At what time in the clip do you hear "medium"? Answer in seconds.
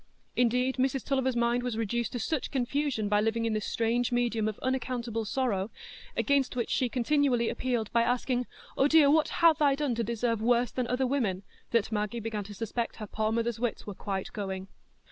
4.11-4.47